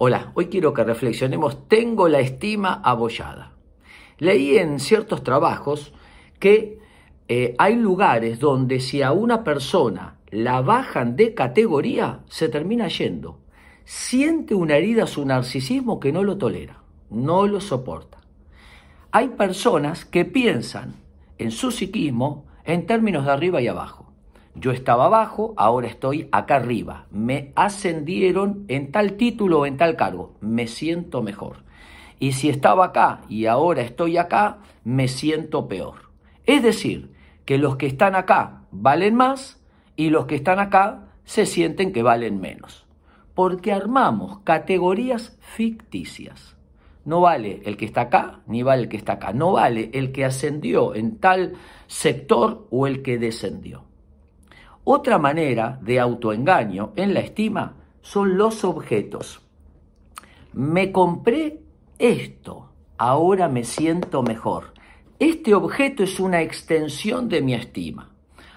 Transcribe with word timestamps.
Hola, 0.00 0.30
hoy 0.34 0.46
quiero 0.46 0.72
que 0.72 0.84
reflexionemos, 0.84 1.66
tengo 1.66 2.06
la 2.06 2.20
estima 2.20 2.80
abollada. 2.84 3.50
Leí 4.18 4.56
en 4.56 4.78
ciertos 4.78 5.24
trabajos 5.24 5.92
que 6.38 6.78
eh, 7.26 7.56
hay 7.58 7.74
lugares 7.74 8.38
donde 8.38 8.78
si 8.78 9.02
a 9.02 9.10
una 9.10 9.42
persona 9.42 10.18
la 10.30 10.60
bajan 10.60 11.16
de 11.16 11.34
categoría, 11.34 12.20
se 12.28 12.48
termina 12.48 12.86
yendo. 12.86 13.40
Siente 13.84 14.54
una 14.54 14.76
herida 14.76 15.08
su 15.08 15.26
narcisismo 15.26 15.98
que 15.98 16.12
no 16.12 16.22
lo 16.22 16.38
tolera, 16.38 16.80
no 17.10 17.48
lo 17.48 17.60
soporta. 17.60 18.18
Hay 19.10 19.30
personas 19.30 20.04
que 20.04 20.24
piensan 20.24 20.94
en 21.38 21.50
su 21.50 21.72
psiquismo 21.72 22.44
en 22.64 22.86
términos 22.86 23.24
de 23.24 23.32
arriba 23.32 23.60
y 23.60 23.66
abajo. 23.66 24.07
Yo 24.54 24.72
estaba 24.72 25.06
abajo, 25.06 25.54
ahora 25.56 25.86
estoy 25.86 26.28
acá 26.32 26.56
arriba. 26.56 27.06
Me 27.10 27.52
ascendieron 27.54 28.64
en 28.68 28.90
tal 28.90 29.12
título 29.12 29.60
o 29.60 29.66
en 29.66 29.76
tal 29.76 29.96
cargo. 29.96 30.32
Me 30.40 30.66
siento 30.66 31.22
mejor. 31.22 31.58
Y 32.18 32.32
si 32.32 32.48
estaba 32.48 32.86
acá 32.86 33.20
y 33.28 33.46
ahora 33.46 33.82
estoy 33.82 34.16
acá, 34.16 34.58
me 34.84 35.06
siento 35.08 35.68
peor. 35.68 36.10
Es 36.44 36.62
decir, 36.62 37.12
que 37.44 37.58
los 37.58 37.76
que 37.76 37.86
están 37.86 38.14
acá 38.14 38.62
valen 38.70 39.14
más 39.14 39.62
y 39.96 40.10
los 40.10 40.26
que 40.26 40.34
están 40.34 40.58
acá 40.58 41.08
se 41.24 41.46
sienten 41.46 41.92
que 41.92 42.02
valen 42.02 42.40
menos. 42.40 42.86
Porque 43.34 43.72
armamos 43.72 44.40
categorías 44.40 45.38
ficticias. 45.40 46.56
No 47.04 47.20
vale 47.20 47.62
el 47.64 47.76
que 47.76 47.86
está 47.86 48.02
acá, 48.02 48.40
ni 48.46 48.62
vale 48.62 48.82
el 48.82 48.88
que 48.88 48.96
está 48.96 49.14
acá. 49.14 49.32
No 49.32 49.52
vale 49.52 49.90
el 49.94 50.12
que 50.12 50.24
ascendió 50.24 50.94
en 50.94 51.18
tal 51.18 51.54
sector 51.86 52.66
o 52.70 52.86
el 52.86 53.02
que 53.02 53.18
descendió. 53.18 53.87
Otra 54.90 55.18
manera 55.18 55.78
de 55.82 56.00
autoengaño 56.00 56.94
en 56.96 57.12
la 57.12 57.20
estima 57.20 57.74
son 58.00 58.38
los 58.38 58.64
objetos. 58.64 59.42
Me 60.54 60.92
compré 60.92 61.60
esto, 61.98 62.70
ahora 62.96 63.50
me 63.50 63.64
siento 63.64 64.22
mejor. 64.22 64.72
Este 65.18 65.54
objeto 65.54 66.04
es 66.04 66.18
una 66.18 66.40
extensión 66.40 67.28
de 67.28 67.42
mi 67.42 67.52
estima. 67.52 68.14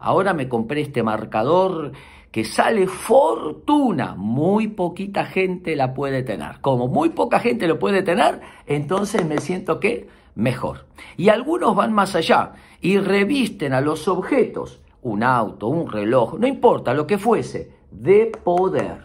Ahora 0.00 0.32
me 0.32 0.48
compré 0.48 0.80
este 0.80 1.02
marcador 1.02 1.92
que 2.30 2.46
sale 2.46 2.86
fortuna. 2.86 4.14
Muy 4.16 4.68
poquita 4.68 5.26
gente 5.26 5.76
la 5.76 5.92
puede 5.92 6.22
tener. 6.22 6.62
Como 6.62 6.88
muy 6.88 7.10
poca 7.10 7.38
gente 7.38 7.68
lo 7.68 7.78
puede 7.78 8.02
tener, 8.02 8.40
entonces 8.64 9.26
me 9.26 9.36
siento 9.42 9.78
que 9.78 10.08
mejor. 10.34 10.86
Y 11.18 11.28
algunos 11.28 11.76
van 11.76 11.92
más 11.92 12.14
allá 12.14 12.54
y 12.80 12.96
revisten 12.96 13.74
a 13.74 13.82
los 13.82 14.08
objetos 14.08 14.80
un 15.04 15.22
auto, 15.22 15.68
un 15.68 15.90
reloj, 15.90 16.38
no 16.38 16.46
importa 16.46 16.94
lo 16.94 17.06
que 17.06 17.18
fuese, 17.18 17.70
de 17.90 18.32
poder. 18.42 19.04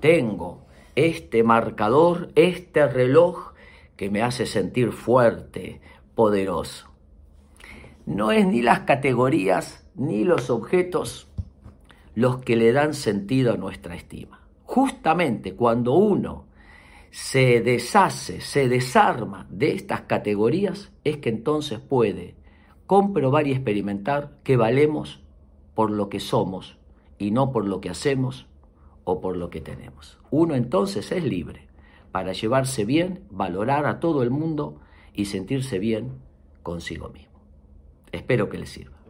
Tengo 0.00 0.66
este 0.96 1.42
marcador, 1.42 2.30
este 2.34 2.86
reloj 2.88 3.52
que 3.96 4.10
me 4.10 4.22
hace 4.22 4.46
sentir 4.46 4.92
fuerte, 4.92 5.80
poderoso. 6.14 6.88
No 8.06 8.32
es 8.32 8.46
ni 8.46 8.62
las 8.62 8.80
categorías 8.80 9.86
ni 9.94 10.24
los 10.24 10.50
objetos 10.50 11.28
los 12.14 12.38
que 12.38 12.56
le 12.56 12.72
dan 12.72 12.94
sentido 12.94 13.52
a 13.52 13.56
nuestra 13.56 13.96
estima. 13.96 14.40
Justamente 14.64 15.54
cuando 15.54 15.92
uno 15.92 16.46
se 17.10 17.60
deshace, 17.60 18.40
se 18.40 18.68
desarma 18.68 19.46
de 19.50 19.72
estas 19.72 20.02
categorías, 20.02 20.90
es 21.04 21.18
que 21.18 21.28
entonces 21.28 21.80
puede 21.80 22.34
comprobar 22.86 23.46
y 23.46 23.52
experimentar 23.52 24.38
que 24.42 24.56
valemos 24.56 25.23
por 25.74 25.90
lo 25.90 26.08
que 26.08 26.20
somos 26.20 26.76
y 27.18 27.30
no 27.30 27.52
por 27.52 27.66
lo 27.66 27.80
que 27.80 27.90
hacemos 27.90 28.46
o 29.04 29.20
por 29.20 29.36
lo 29.36 29.50
que 29.50 29.60
tenemos. 29.60 30.18
Uno 30.30 30.54
entonces 30.54 31.12
es 31.12 31.24
libre 31.24 31.68
para 32.12 32.32
llevarse 32.32 32.84
bien, 32.84 33.24
valorar 33.30 33.86
a 33.86 34.00
todo 34.00 34.22
el 34.22 34.30
mundo 34.30 34.80
y 35.12 35.26
sentirse 35.26 35.78
bien 35.78 36.12
consigo 36.62 37.08
mismo. 37.08 37.40
Espero 38.12 38.48
que 38.48 38.58
les 38.58 38.70
sirva. 38.70 39.03